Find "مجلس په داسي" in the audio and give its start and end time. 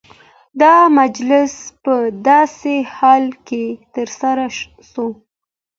0.99-2.77